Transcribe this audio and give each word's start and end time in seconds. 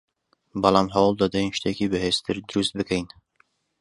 بەڵام 0.61 0.87
هەوڵدەدەین 0.95 1.55
شتێکی 1.57 1.91
بەهێزتر 1.91 2.35
دروست 2.49 2.73
بکەین 2.79 3.07